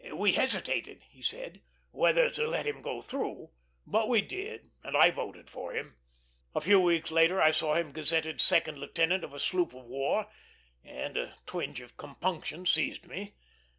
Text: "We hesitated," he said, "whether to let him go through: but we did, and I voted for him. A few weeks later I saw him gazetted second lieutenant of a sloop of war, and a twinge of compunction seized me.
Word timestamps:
"We 0.15 0.31
hesitated," 0.31 1.03
he 1.11 1.21
said, 1.21 1.61
"whether 1.91 2.31
to 2.31 2.47
let 2.47 2.65
him 2.65 2.81
go 2.81 3.03
through: 3.03 3.51
but 3.85 4.09
we 4.09 4.21
did, 4.23 4.71
and 4.83 4.97
I 4.97 5.11
voted 5.11 5.47
for 5.47 5.73
him. 5.73 5.95
A 6.55 6.61
few 6.61 6.79
weeks 6.79 7.11
later 7.11 7.39
I 7.39 7.51
saw 7.51 7.75
him 7.75 7.91
gazetted 7.93 8.41
second 8.41 8.79
lieutenant 8.79 9.23
of 9.23 9.31
a 9.35 9.39
sloop 9.39 9.75
of 9.75 9.85
war, 9.85 10.25
and 10.83 11.17
a 11.17 11.35
twinge 11.45 11.81
of 11.81 11.97
compunction 11.97 12.65
seized 12.65 13.05
me. 13.05 13.35